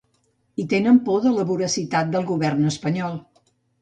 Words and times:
I 0.61 0.63
tenen 0.71 0.97
por 1.09 1.21
de 1.25 1.33
la 1.35 1.45
voracitat 1.51 2.09
del 2.17 2.25
govern 2.31 2.65
espanyol. 2.71 3.19